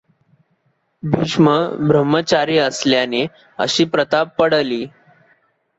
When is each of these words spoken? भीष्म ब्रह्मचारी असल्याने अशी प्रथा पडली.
भीष्म 1.03 1.51
ब्रह्मचारी 1.87 2.57
असल्याने 2.57 3.25
अशी 3.59 3.85
प्रथा 3.85 4.23
पडली. 4.39 4.85